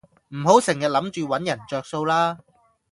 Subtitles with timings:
[0.29, 2.39] 唔好成人諗住搵人着數啦